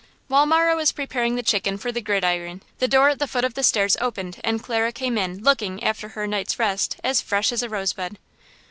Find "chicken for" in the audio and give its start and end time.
1.43-1.91